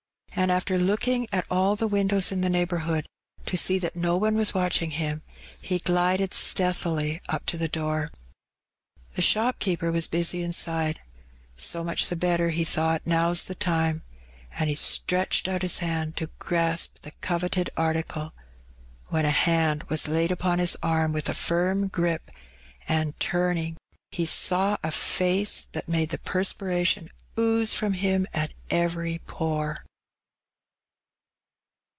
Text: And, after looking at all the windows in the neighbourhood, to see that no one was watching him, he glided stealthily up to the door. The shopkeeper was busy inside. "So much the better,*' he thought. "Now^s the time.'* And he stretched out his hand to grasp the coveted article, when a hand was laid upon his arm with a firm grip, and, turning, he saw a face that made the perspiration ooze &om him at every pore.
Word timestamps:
And, 0.33 0.49
after 0.51 0.77
looking 0.79 1.27
at 1.31 1.45
all 1.51 1.75
the 1.75 1.89
windows 1.89 2.31
in 2.31 2.41
the 2.41 2.49
neighbourhood, 2.49 3.05
to 3.45 3.57
see 3.57 3.77
that 3.77 3.95
no 3.95 4.17
one 4.17 4.33
was 4.35 4.55
watching 4.55 4.91
him, 4.91 5.21
he 5.61 5.77
glided 5.77 6.33
stealthily 6.33 7.21
up 7.29 7.45
to 7.47 7.57
the 7.59 7.67
door. 7.67 8.11
The 9.13 9.21
shopkeeper 9.21 9.91
was 9.91 10.07
busy 10.07 10.41
inside. 10.41 10.99
"So 11.57 11.83
much 11.83 12.07
the 12.07 12.15
better,*' 12.15 12.49
he 12.49 12.63
thought. 12.63 13.03
"Now^s 13.03 13.45
the 13.45 13.53
time.'* 13.53 14.01
And 14.57 14.67
he 14.67 14.75
stretched 14.75 15.47
out 15.47 15.61
his 15.61 15.77
hand 15.77 16.15
to 16.17 16.27
grasp 16.39 17.01
the 17.01 17.11
coveted 17.21 17.69
article, 17.77 18.33
when 19.09 19.25
a 19.25 19.31
hand 19.31 19.83
was 19.89 20.07
laid 20.07 20.31
upon 20.31 20.57
his 20.57 20.75
arm 20.81 21.13
with 21.13 21.29
a 21.29 21.35
firm 21.35 21.87
grip, 21.87 22.31
and, 22.87 23.19
turning, 23.19 23.77
he 24.09 24.25
saw 24.25 24.77
a 24.81 24.89
face 24.89 25.67
that 25.73 25.87
made 25.89 26.09
the 26.09 26.17
perspiration 26.17 27.09
ooze 27.37 27.83
&om 27.83 27.93
him 27.93 28.25
at 28.33 28.53
every 28.71 29.19
pore. 29.27 29.85